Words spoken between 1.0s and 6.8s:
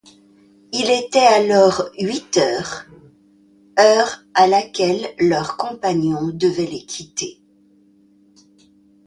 alors huit heures,— heure à laquelle leur compagnon devait